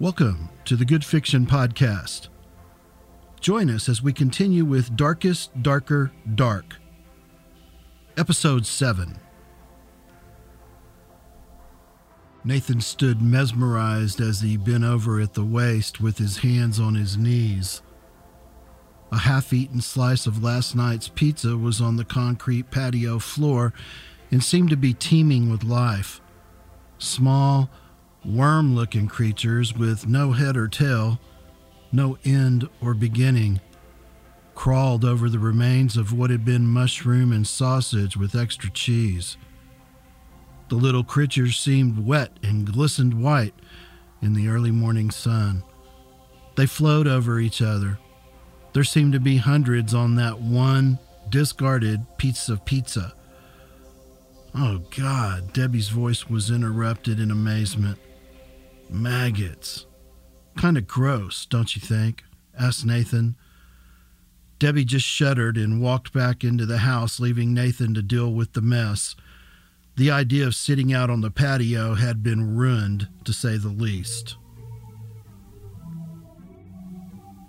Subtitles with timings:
[0.00, 2.26] Welcome to the Good Fiction Podcast.
[3.40, 6.74] Join us as we continue with Darkest, Darker, Dark,
[8.16, 9.16] Episode 7.
[12.42, 17.16] Nathan stood mesmerized as he bent over at the waist with his hands on his
[17.16, 17.80] knees.
[19.12, 23.72] A half eaten slice of last night's pizza was on the concrete patio floor
[24.32, 26.20] and seemed to be teeming with life.
[26.98, 27.70] Small,
[28.26, 31.20] worm looking creatures with no head or tail,
[31.92, 33.60] no end or beginning,
[34.54, 39.36] crawled over the remains of what had been mushroom and sausage with extra cheese.
[40.68, 43.54] The little creatures seemed wet and glistened white
[44.22, 45.62] in the early morning sun.
[46.56, 47.98] They flowed over each other.
[48.72, 50.98] There seemed to be hundreds on that one
[51.28, 53.14] discarded piece of pizza.
[54.54, 57.98] Oh, God, Debbie's voice was interrupted in amazement.
[58.90, 59.86] Maggots.
[60.56, 62.24] Kind of gross, don't you think?
[62.58, 63.36] asked Nathan.
[64.58, 68.62] Debbie just shuddered and walked back into the house, leaving Nathan to deal with the
[68.62, 69.16] mess.
[69.96, 74.36] The idea of sitting out on the patio had been ruined, to say the least.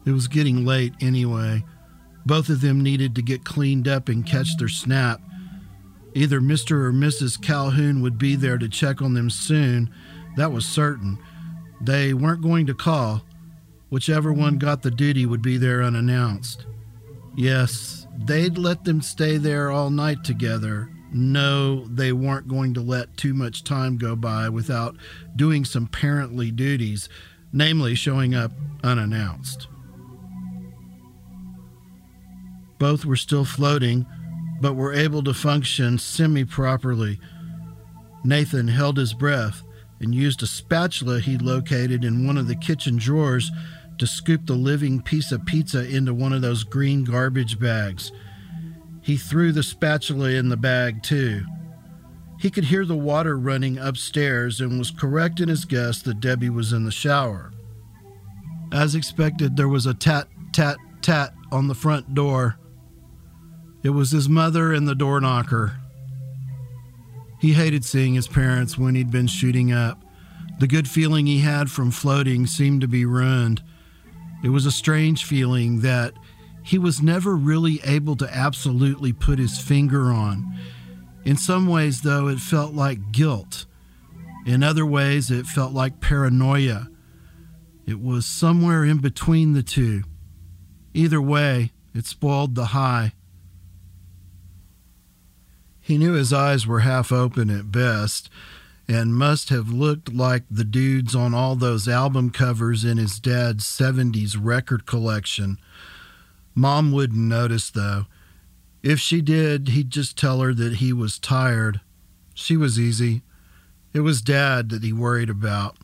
[0.05, 1.63] It was getting late anyway.
[2.25, 5.21] Both of them needed to get cleaned up and catch their snap.
[6.13, 6.71] Either Mr.
[6.71, 7.41] or Mrs.
[7.41, 9.91] Calhoun would be there to check on them soon,
[10.37, 11.17] that was certain.
[11.81, 13.23] They weren't going to call.
[13.89, 16.65] Whichever one got the duty would be there unannounced.
[17.35, 20.89] Yes, they'd let them stay there all night together.
[21.13, 24.95] No, they weren't going to let too much time go by without
[25.35, 27.07] doing some parently duties,
[27.53, 28.51] namely showing up
[28.83, 29.67] unannounced.
[32.79, 34.05] Both were still floating,
[34.59, 37.19] but were able to function semi properly.
[38.23, 39.63] Nathan held his breath
[39.99, 43.51] and used a spatula he located in one of the kitchen drawers
[43.97, 48.11] to scoop the living piece of pizza into one of those green garbage bags.
[49.01, 51.45] He threw the spatula in the bag, too.
[52.39, 56.49] He could hear the water running upstairs and was correct in his guess that Debbie
[56.49, 57.53] was in the shower.
[58.73, 62.57] As expected, there was a tat, tat, tat on the front door.
[63.83, 65.79] It was his mother and the door knocker.
[67.45, 70.03] He hated seeing his parents when he'd been shooting up.
[70.57, 73.61] The good feeling he had from floating seemed to be ruined.
[74.43, 76.13] It was a strange feeling that
[76.63, 80.57] he was never really able to absolutely put his finger on.
[81.23, 83.67] In some ways, though, it felt like guilt.
[84.47, 86.87] In other ways, it felt like paranoia.
[87.85, 90.01] It was somewhere in between the two.
[90.95, 93.13] Either way, it spoiled the high.
[95.85, 98.27] He knew his eyes were half open at best
[98.87, 103.65] and must have looked like the dudes on all those album covers in his dad's
[103.65, 105.59] 70s record collection.
[106.55, 108.07] Mom wouldn't notice, though.
[108.81, 111.81] If she did, he'd just tell her that he was tired.
[112.33, 113.21] She was easy.
[113.93, 115.77] It was Dad that he worried about.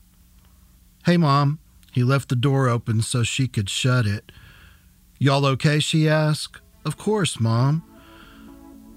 [1.05, 1.59] Hey, Mom.
[1.91, 4.31] He left the door open so she could shut it.
[5.19, 5.77] Y'all okay?
[5.77, 6.59] she asked.
[6.83, 7.83] Of course, Mom.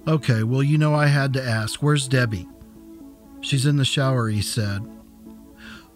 [0.06, 1.82] Okay, well, you know I had to ask.
[1.82, 2.46] Where's Debbie?
[3.40, 4.82] She's in the shower, he said.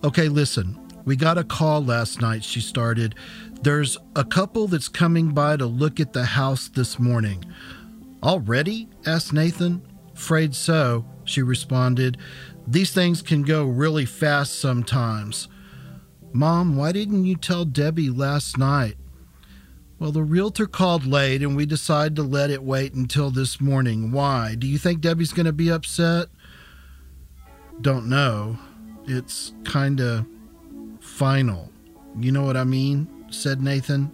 [0.02, 0.80] Okay, listen.
[1.04, 3.14] We got a call last night, she started.
[3.62, 7.44] There's a couple that's coming by to look at the house this morning.
[8.22, 8.88] Already?
[9.04, 9.82] asked Nathan.
[10.14, 12.16] Afraid so, she responded.
[12.66, 15.48] These things can go really fast sometimes.
[16.32, 18.96] Mom, why didn't you tell Debbie last night?
[19.98, 24.12] Well, the realtor called late and we decided to let it wait until this morning.
[24.12, 24.54] Why?
[24.54, 26.28] Do you think Debbie's going to be upset?
[27.80, 28.58] Don't know.
[29.06, 30.24] It's kind of
[31.00, 31.72] final.
[32.18, 33.08] You know what I mean?
[33.30, 34.12] said Nathan.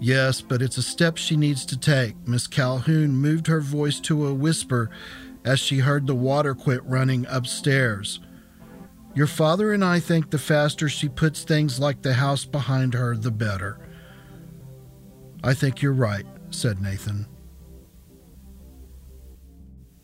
[0.00, 2.16] Yes, but it's a step she needs to take.
[2.26, 4.90] Miss Calhoun moved her voice to a whisper
[5.44, 8.20] as she heard the water quit running upstairs.
[9.14, 13.16] Your father and I think the faster she puts things like the house behind her,
[13.16, 13.78] the better.
[15.42, 17.26] I think you're right, said Nathan.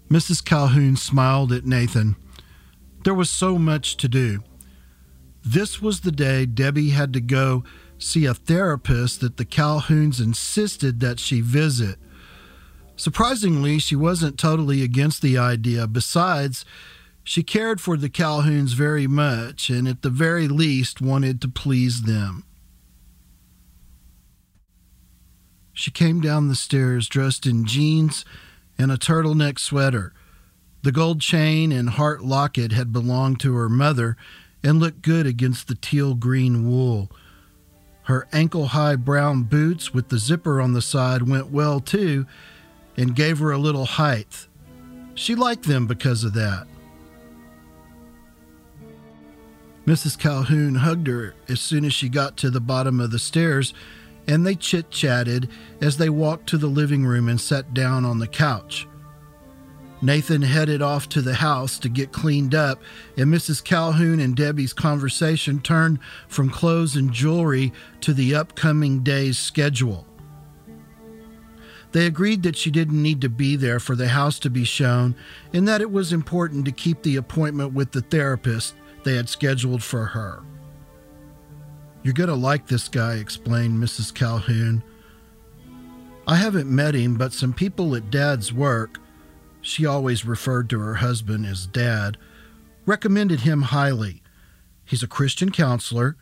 [0.08, 0.44] Mrs.
[0.44, 2.16] Calhoun smiled at Nathan.
[3.04, 4.42] There was so much to do.
[5.44, 7.64] This was the day Debbie had to go
[7.98, 11.96] see a therapist that the Calhouns insisted that she visit.
[12.96, 15.86] Surprisingly, she wasn't totally against the idea.
[15.86, 16.64] Besides,
[17.24, 22.02] she cared for the Calhouns very much and at the very least wanted to please
[22.02, 22.44] them.
[25.72, 28.24] She came down the stairs dressed in jeans
[28.78, 30.12] and a turtleneck sweater.
[30.82, 34.16] The gold chain and heart locket had belonged to her mother,
[34.62, 37.10] and looked good against the teal green wool.
[38.04, 42.26] Her ankle high brown boots with the zipper on the side went well too
[42.96, 44.48] and gave her a little height.
[45.14, 46.66] She liked them because of that.
[49.86, 50.18] Mrs.
[50.18, 53.74] Calhoun hugged her as soon as she got to the bottom of the stairs,
[54.26, 55.48] and they chit chatted
[55.80, 58.86] as they walked to the living room and sat down on the couch.
[60.00, 62.82] Nathan headed off to the house to get cleaned up,
[63.16, 63.62] and Mrs.
[63.62, 70.04] Calhoun and Debbie's conversation turned from clothes and jewelry to the upcoming day's schedule.
[71.92, 75.14] They agreed that she didn't need to be there for the house to be shown,
[75.52, 79.84] and that it was important to keep the appointment with the therapist they had scheduled
[79.84, 80.42] for her.
[82.02, 84.12] You're going to like this guy, explained Mrs.
[84.12, 84.82] Calhoun.
[86.26, 88.98] I haven't met him, but some people at Dad's work,
[89.60, 92.16] she always referred to her husband as Dad,
[92.86, 94.22] recommended him highly.
[94.84, 96.16] He's a Christian counselor.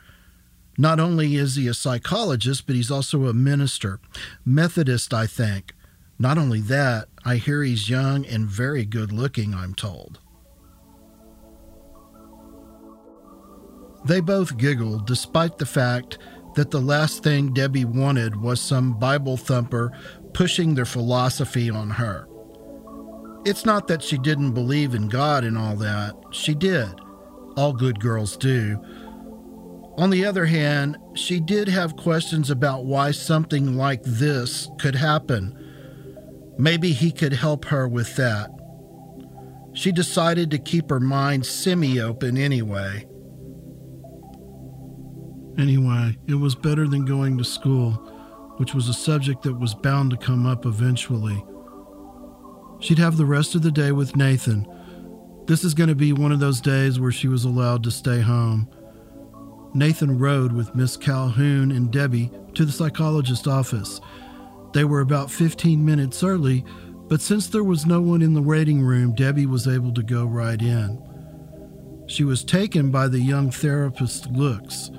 [0.76, 4.00] Not only is he a psychologist, but he's also a minister.
[4.44, 5.72] Methodist, I think.
[6.18, 10.18] Not only that, I hear he's young and very good looking, I'm told.
[14.10, 16.18] They both giggled, despite the fact
[16.56, 19.92] that the last thing Debbie wanted was some Bible thumper
[20.32, 22.26] pushing their philosophy on her.
[23.44, 26.88] It's not that she didn't believe in God and all that, she did.
[27.56, 28.84] All good girls do.
[29.96, 35.56] On the other hand, she did have questions about why something like this could happen.
[36.58, 38.50] Maybe he could help her with that.
[39.72, 43.06] She decided to keep her mind semi open anyway.
[45.58, 47.92] Anyway, it was better than going to school,
[48.56, 51.44] which was a subject that was bound to come up eventually.
[52.80, 54.66] She'd have the rest of the day with Nathan.
[55.46, 58.20] This is going to be one of those days where she was allowed to stay
[58.20, 58.68] home.
[59.74, 64.00] Nathan rode with Miss Calhoun and Debbie to the psychologist's office.
[64.72, 66.64] They were about 15 minutes early,
[67.08, 70.24] but since there was no one in the waiting room, Debbie was able to go
[70.24, 71.02] right in.
[72.06, 74.90] She was taken by the young therapist's looks.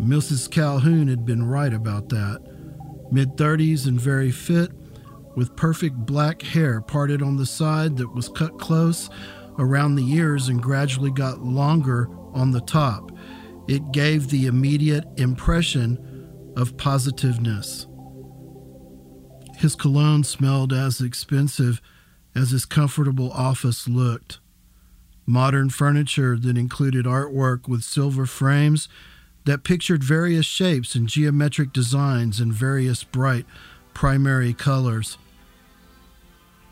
[0.00, 0.50] Mrs.
[0.50, 2.40] Calhoun had been right about that.
[3.10, 4.70] Mid 30s and very fit,
[5.36, 9.08] with perfect black hair parted on the side that was cut close
[9.58, 13.12] around the ears and gradually got longer on the top.
[13.68, 17.86] It gave the immediate impression of positiveness.
[19.56, 21.80] His cologne smelled as expensive
[22.34, 24.40] as his comfortable office looked.
[25.26, 28.88] Modern furniture that included artwork with silver frames
[29.44, 33.46] that pictured various shapes and geometric designs in various bright
[33.92, 35.18] primary colors.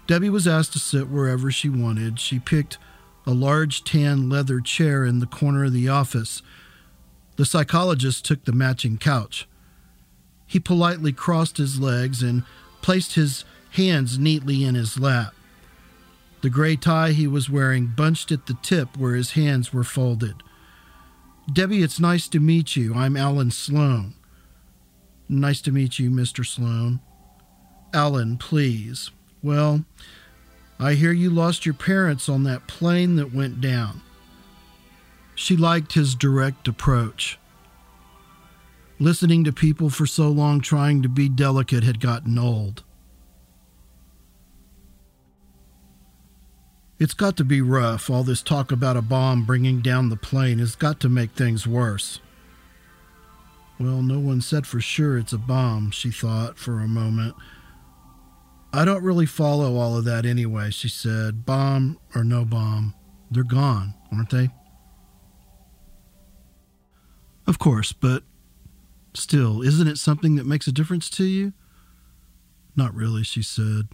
[0.06, 2.18] Debbie was asked to sit wherever she wanted.
[2.18, 2.78] She picked
[3.26, 6.42] a large tan leather chair in the corner of the office.
[7.36, 9.46] The psychologist took the matching couch.
[10.46, 12.42] He politely crossed his legs and
[12.82, 15.34] placed his hands neatly in his lap.
[16.42, 20.42] The gray tie he was wearing bunched at the tip where his hands were folded.
[21.50, 22.94] Debbie, it's nice to meet you.
[22.94, 24.14] I'm Alan Sloan.
[25.28, 26.46] Nice to meet you, Mr.
[26.46, 27.00] Sloan.
[27.92, 29.10] Alan, please.
[29.42, 29.84] Well,
[30.78, 34.02] I hear you lost your parents on that plane that went down.
[35.34, 37.38] She liked his direct approach.
[39.00, 42.84] Listening to people for so long trying to be delicate had gotten old.
[47.02, 48.08] It's got to be rough.
[48.08, 51.66] All this talk about a bomb bringing down the plane has got to make things
[51.66, 52.20] worse.
[53.80, 57.34] Well, no one said for sure it's a bomb, she thought for a moment.
[58.72, 61.44] I don't really follow all of that anyway, she said.
[61.44, 62.94] Bomb or no bomb,
[63.32, 64.50] they're gone, aren't they?
[67.48, 68.22] Of course, but
[69.12, 71.52] still, isn't it something that makes a difference to you?
[72.76, 73.88] Not really, she said.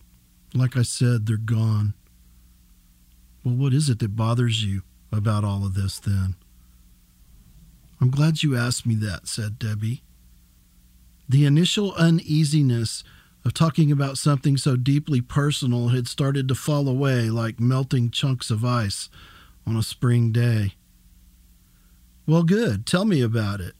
[0.52, 1.94] Like I said, they're gone.
[3.48, 6.34] Well, what is it that bothers you about all of this then?
[7.98, 10.02] I'm glad you asked me that, said Debbie.
[11.26, 13.02] The initial uneasiness
[13.46, 18.50] of talking about something so deeply personal had started to fall away like melting chunks
[18.50, 19.08] of ice
[19.66, 20.74] on a spring day.
[22.26, 22.84] Well, good.
[22.84, 23.72] Tell me about it.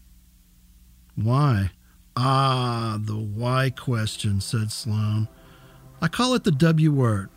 [1.14, 1.72] Why?
[2.16, 5.28] Ah, the why question, said Sloan.
[6.00, 7.28] I call it the W word.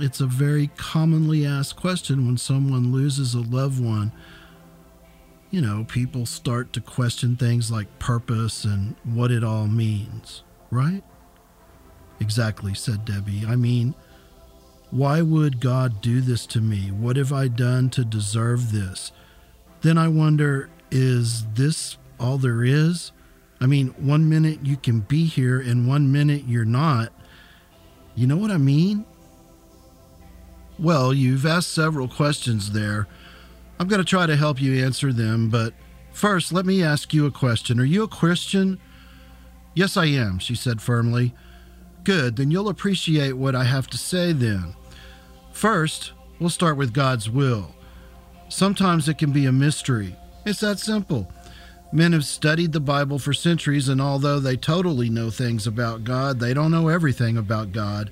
[0.00, 4.12] It's a very commonly asked question when someone loses a loved one.
[5.50, 11.02] You know, people start to question things like purpose and what it all means, right?
[12.20, 13.44] Exactly, said Debbie.
[13.46, 13.94] I mean,
[14.90, 16.90] why would God do this to me?
[16.90, 19.12] What have I done to deserve this?
[19.82, 23.12] then I wonder is this all there is?
[23.60, 27.12] I mean, one minute you can be here and one minute you're not.
[28.14, 29.04] You know what I mean?
[30.80, 33.06] Well, you've asked several questions there.
[33.78, 35.74] I'm going to try to help you answer them, but
[36.10, 37.78] first, let me ask you a question.
[37.78, 38.80] Are you a Christian?
[39.74, 41.34] Yes, I am, she said firmly.
[42.02, 44.74] Good, then you'll appreciate what I have to say then.
[45.52, 47.74] First, we'll start with God's will.
[48.48, 50.16] Sometimes it can be a mystery.
[50.46, 51.30] It's that simple.
[51.92, 56.40] Men have studied the Bible for centuries, and although they totally know things about God,
[56.40, 58.10] they don't know everything about God.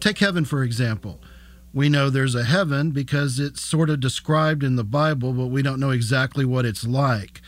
[0.00, 1.20] Take heaven, for example.
[1.72, 5.62] We know there's a heaven because it's sort of described in the Bible, but we
[5.62, 7.40] don't know exactly what it's like.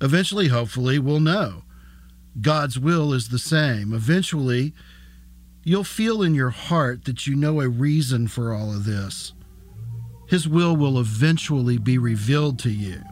[0.00, 1.62] Eventually, hopefully, we'll know.
[2.40, 3.92] God's will is the same.
[3.92, 4.72] Eventually,
[5.62, 9.34] you'll feel in your heart that you know a reason for all of this.
[10.26, 13.02] His will will eventually be revealed to you.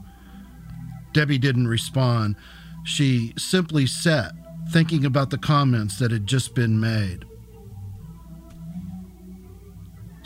[1.13, 2.37] Debbie didn't respond.
[2.85, 4.33] She simply sat,
[4.71, 7.27] thinking about the comments that had just been made.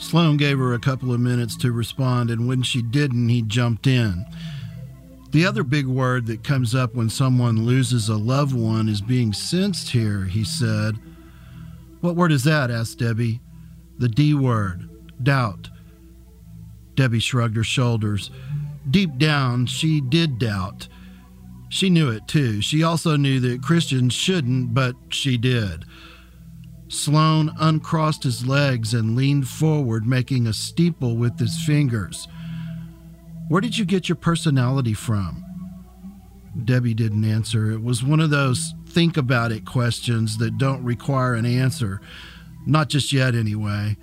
[0.07, 3.87] Sloan gave her a couple of minutes to respond, and when she didn't, he jumped
[3.87, 4.25] in.
[5.31, 9.33] The other big word that comes up when someone loses a loved one is being
[9.33, 10.95] sensed here, he said.
[11.99, 12.71] What word is that?
[12.71, 13.41] asked Debbie.
[13.97, 14.89] The D word,
[15.21, 15.71] doubt.
[16.95, 18.31] Debbie shrugged her shoulders.
[18.89, 20.87] Deep down, she did doubt.
[21.67, 22.61] She knew it too.
[22.61, 25.83] She also knew that Christians shouldn't, but she did.
[26.89, 32.27] Sloan uncrossed his legs and leaned forward, making a steeple with his fingers.
[33.49, 35.43] Where did you get your personality from?
[36.63, 37.71] Debbie didn't answer.
[37.71, 42.01] It was one of those think about it questions that don't require an answer.
[42.65, 43.97] Not just yet, anyway.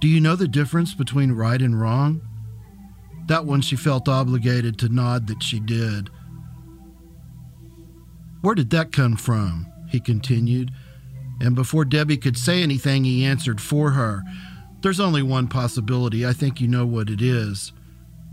[0.00, 2.22] Do you know the difference between right and wrong?
[3.26, 6.10] That one she felt obligated to nod that she did.
[8.42, 9.66] Where did that come from?
[9.88, 10.70] He continued.
[11.40, 14.22] And before Debbie could say anything, he answered for her.
[14.80, 16.26] There's only one possibility.
[16.26, 17.72] I think you know what it is.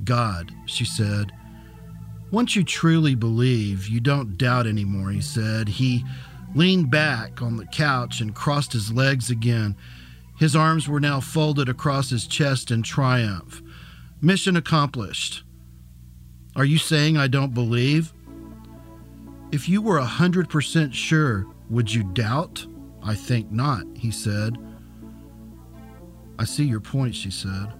[0.03, 1.31] God, she said.
[2.31, 5.67] Once you truly believe, you don't doubt anymore, he said.
[5.67, 6.03] He
[6.55, 9.75] leaned back on the couch and crossed his legs again.
[10.37, 13.61] His arms were now folded across his chest in triumph.
[14.21, 15.43] Mission accomplished.
[16.55, 18.13] Are you saying I don't believe?
[19.51, 22.65] If you were a hundred percent sure, would you doubt?
[23.03, 24.57] I think not, he said.
[26.37, 27.73] I see your point, she said.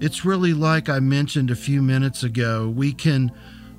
[0.00, 2.68] It's really like I mentioned a few minutes ago.
[2.68, 3.32] We can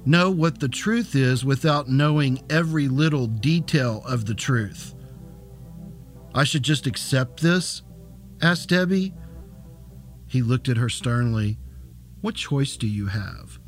[0.05, 4.95] know what the truth is without knowing every little detail of the truth.
[6.33, 7.83] I should just accept this?
[8.41, 9.13] asked Debbie.
[10.27, 11.57] He looked at her sternly.
[12.21, 13.59] What choice do you have?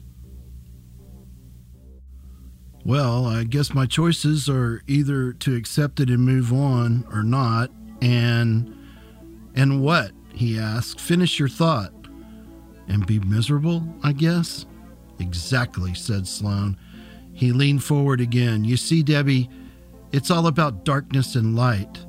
[2.85, 7.71] Well, I guess my choices are either to accept it and move on or not.
[8.01, 8.75] And
[9.55, 10.11] and what?
[10.33, 11.01] he asked.
[11.01, 11.91] Finish your thought
[12.87, 14.65] and be miserable, I guess?
[15.19, 16.77] Exactly, said Sloan.
[17.33, 18.63] He leaned forward again.
[18.63, 19.49] You see, Debbie,
[20.11, 22.05] it's all about darkness and light.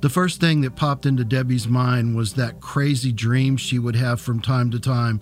[0.00, 4.20] The first thing that popped into Debbie's mind was that crazy dream she would have
[4.20, 5.20] from time to time,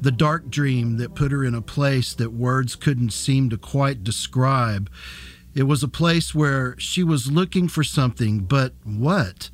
[0.00, 4.04] the dark dream that put her in a place that words couldn't seem to quite
[4.04, 4.90] describe.
[5.54, 9.50] It was a place where she was looking for something, but what?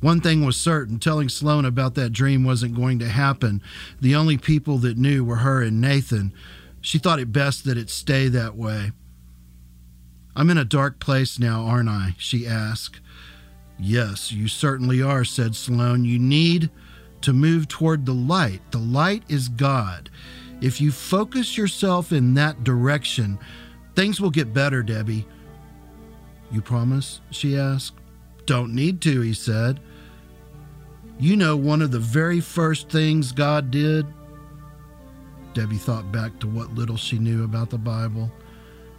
[0.00, 3.60] One thing was certain telling Sloan about that dream wasn't going to happen.
[4.00, 6.32] The only people that knew were her and Nathan.
[6.80, 8.92] She thought it best that it stay that way.
[10.36, 12.14] I'm in a dark place now, aren't I?
[12.16, 13.00] she asked.
[13.76, 16.04] Yes, you certainly are, said Sloan.
[16.04, 16.70] You need
[17.22, 18.60] to move toward the light.
[18.70, 20.10] The light is God.
[20.60, 23.38] If you focus yourself in that direction,
[23.94, 25.26] things will get better, Debbie.
[26.50, 27.20] You promise?
[27.30, 27.94] she asked.
[28.46, 29.80] Don't need to, he said.
[31.18, 34.06] You know, one of the very first things God did?
[35.52, 38.30] Debbie thought back to what little she knew about the Bible.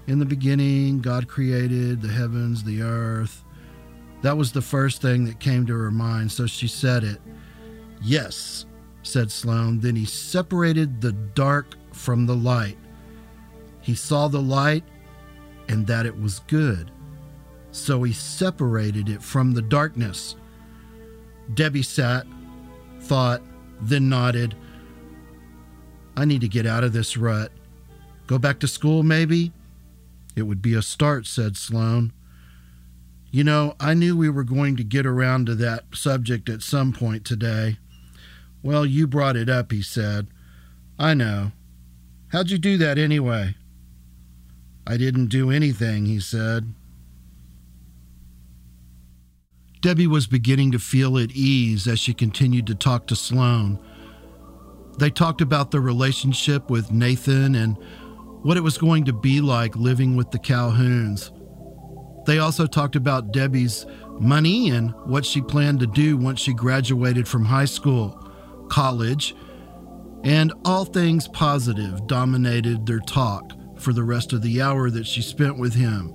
[0.08, 3.44] In the beginning, God created the heavens, the earth.
[4.22, 7.22] That was the first thing that came to her mind, so she said it.
[8.02, 8.66] Yes,
[9.04, 9.80] said Sloan.
[9.80, 12.78] Then he separated the dark from the light.
[13.82, 14.84] He saw the light
[15.68, 16.92] and that it was good.
[17.72, 20.36] So he separated it from the darkness.
[21.54, 22.26] Debbie sat,
[23.02, 23.42] thought,
[23.82, 24.56] then nodded.
[26.18, 27.52] I need to get out of this rut.
[28.28, 29.52] Go back to school, maybe?
[30.36, 32.14] It would be a start, said Sloan.
[33.32, 36.94] You know, I knew we were going to get around to that subject at some
[36.94, 37.78] point today.
[38.62, 40.28] Well, you brought it up, he said.
[40.98, 41.52] I know.
[42.32, 43.56] How'd you do that anyway?
[44.86, 46.74] I didn't do anything, he said.
[49.82, 53.80] Debbie was beginning to feel at ease as she continued to talk to Sloan.
[54.98, 57.78] They talked about their relationship with Nathan and
[58.42, 61.32] what it was going to be like living with the Calhouns.
[62.26, 63.86] They also talked about Debbie's
[64.20, 68.29] money and what she planned to do once she graduated from high school,
[68.70, 69.36] college,
[70.24, 75.22] and all things positive dominated their talk for the rest of the hour that she
[75.22, 76.14] spent with him.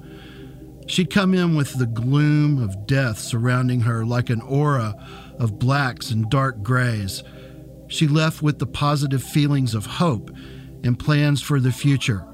[0.86, 4.94] She'd come in with the gloom of death surrounding her like an aura
[5.38, 7.22] of blacks and dark grays.
[7.88, 10.30] She left with the positive feelings of hope
[10.84, 12.26] and plans for the future.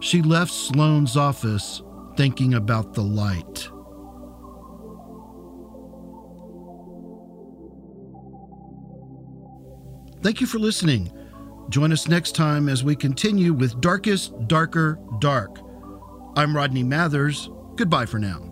[0.00, 1.82] She left Sloan's office
[2.16, 3.68] thinking about the light.
[10.22, 11.12] Thank you for listening.
[11.68, 15.58] Join us next time as we continue with Darkest, Darker, Dark.
[16.36, 17.50] I'm Rodney Mathers.
[17.74, 18.51] Goodbye for now.